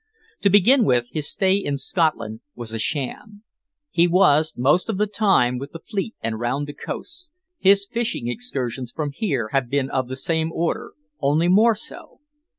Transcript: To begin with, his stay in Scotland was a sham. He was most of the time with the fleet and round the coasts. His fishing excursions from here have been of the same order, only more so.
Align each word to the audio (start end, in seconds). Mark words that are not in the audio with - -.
To 0.41 0.49
begin 0.49 0.83
with, 0.83 1.09
his 1.11 1.29
stay 1.29 1.57
in 1.57 1.77
Scotland 1.77 2.39
was 2.55 2.73
a 2.73 2.79
sham. 2.79 3.43
He 3.91 4.07
was 4.07 4.55
most 4.57 4.89
of 4.89 4.97
the 4.97 5.05
time 5.05 5.59
with 5.59 5.73
the 5.73 5.79
fleet 5.79 6.15
and 6.23 6.39
round 6.39 6.65
the 6.65 6.73
coasts. 6.73 7.29
His 7.59 7.85
fishing 7.85 8.27
excursions 8.27 8.91
from 8.91 9.11
here 9.11 9.49
have 9.49 9.69
been 9.69 9.91
of 9.91 10.07
the 10.07 10.15
same 10.15 10.51
order, 10.51 10.93
only 11.21 11.47
more 11.49 11.75
so. 11.75 12.19